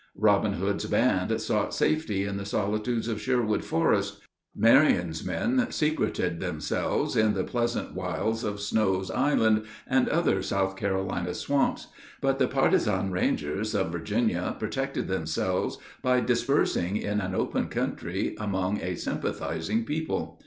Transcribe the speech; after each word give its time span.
Robin 0.17 0.53
Hood's 0.53 0.85
band 0.87 1.39
sought 1.39 1.75
safety 1.75 2.23
in 2.25 2.37
the 2.37 2.43
solitudes 2.43 3.07
of 3.07 3.21
Sherwood 3.21 3.63
Forest, 3.63 4.19
Marion's 4.55 5.23
men 5.23 5.67
secreted 5.69 6.39
themselves 6.39 7.15
"in 7.15 7.35
the 7.35 7.43
pleasant 7.43 7.93
wilds 7.93 8.43
of 8.43 8.59
Snow's 8.59 9.11
Island" 9.11 9.65
and 9.85 10.09
other 10.09 10.41
South 10.41 10.75
Carolina 10.75 11.35
swamps, 11.35 11.85
but 12.19 12.39
the 12.39 12.47
Partizan 12.47 13.11
Rangers 13.11 13.75
of 13.75 13.91
Virginia 13.91 14.55
protected 14.57 15.07
themselves 15.07 15.77
by 16.01 16.19
dispersing 16.19 16.97
in 16.97 17.21
an 17.21 17.35
open 17.35 17.67
country 17.67 18.35
among 18.39 18.81
a 18.81 18.95
sympathizing 18.95 19.85
people. 19.85 20.39